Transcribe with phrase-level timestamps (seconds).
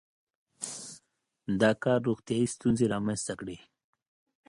[1.61, 3.57] •دا کار روغتیايي ستونزې رامنځته کړې.